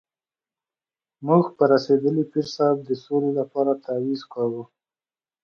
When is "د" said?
2.83-2.91